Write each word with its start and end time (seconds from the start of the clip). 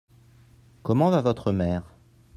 Comment 0.81 1.11
va 1.11 1.21
votre 1.21 1.51
mère? 1.51 1.93